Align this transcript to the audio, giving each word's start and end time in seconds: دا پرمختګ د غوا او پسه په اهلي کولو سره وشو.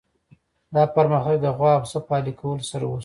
دا 0.73 0.83
پرمختګ 0.95 1.37
د 1.41 1.47
غوا 1.57 1.73
او 1.75 1.83
پسه 1.83 1.99
په 2.07 2.11
اهلي 2.17 2.33
کولو 2.39 2.63
سره 2.71 2.85
وشو. 2.87 2.99